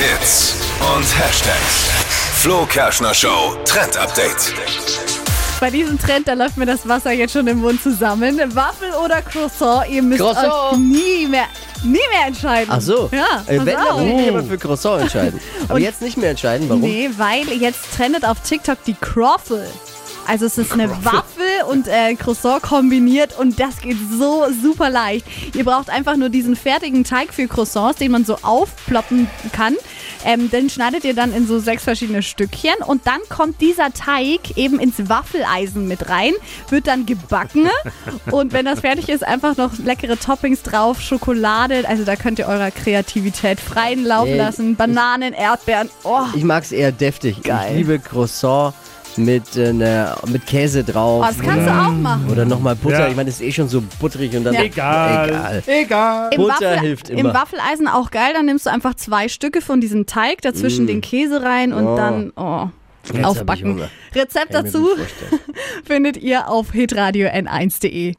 [0.00, 0.54] Hits
[0.96, 1.90] und Hashtags.
[2.40, 4.54] Flo Kerschner Show Trend Update.
[5.60, 8.40] Bei diesem Trend, da läuft mir das Wasser jetzt schon im Mund zusammen.
[8.54, 10.50] Waffel oder Croissant, ihr müsst Croissant.
[10.72, 11.44] euch nie mehr,
[11.84, 12.72] nie mehr entscheiden.
[12.74, 13.10] Ach so.
[13.12, 15.38] Ja, äh, wenn, dann würde ich aber für Croissant entscheiden.
[15.64, 16.66] Aber Und- jetzt nicht mehr entscheiden.
[16.70, 16.80] Warum?
[16.80, 19.66] Nee, weil jetzt trendet auf TikTok die Croffle.
[20.26, 25.26] Also es ist eine Waffel und äh, Croissant kombiniert und das geht so super leicht.
[25.56, 29.74] Ihr braucht einfach nur diesen fertigen Teig für Croissants, den man so aufploppen kann.
[30.24, 34.56] Ähm, den schneidet ihr dann in so sechs verschiedene Stückchen und dann kommt dieser Teig
[34.56, 36.32] eben ins Waffeleisen mit rein,
[36.68, 37.68] wird dann gebacken
[38.30, 42.46] und wenn das fertig ist, einfach noch leckere Toppings drauf, Schokolade, also da könnt ihr
[42.46, 46.22] eurer Kreativität freien Lauf lassen, Bananen, Erdbeeren, oh.
[46.34, 47.42] Ich mag es eher deftig.
[47.42, 47.70] Geil.
[47.70, 48.74] Ich liebe Croissant
[49.18, 51.24] mit, äh, ne, mit Käse drauf.
[51.24, 52.28] Oh, das kannst du auch machen.
[52.30, 53.00] Oder nochmal Butter.
[53.00, 53.08] Ja.
[53.08, 54.54] Ich meine, das ist eh schon so butterig und dann.
[54.54, 54.62] Ja.
[54.62, 55.28] Egal.
[55.28, 55.62] Egal.
[55.66, 56.30] Egal.
[56.32, 57.34] Im, Butter hilft Im immer.
[57.34, 61.42] Waffeleisen auch geil, dann nimmst du einfach zwei Stücke von diesem Teig, dazwischen den Käse
[61.42, 61.88] rein und Mm.
[61.88, 61.96] Oh.
[61.96, 62.68] dann oh,
[63.12, 63.80] Jetzt aufbacken.
[64.14, 64.88] Rezept dazu
[65.84, 68.14] findet ihr auf hitradio n1.de.